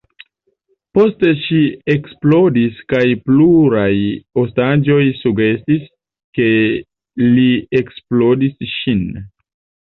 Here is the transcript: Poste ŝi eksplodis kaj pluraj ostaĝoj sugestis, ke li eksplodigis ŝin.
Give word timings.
Poste 0.97 1.33
ŝi 1.41 1.59
eksplodis 1.95 2.79
kaj 2.95 3.03
pluraj 3.27 3.93
ostaĝoj 4.45 4.99
sugestis, 5.21 5.87
ke 6.41 6.51
li 7.37 7.47
eksplodigis 7.85 8.77
ŝin. 8.81 9.09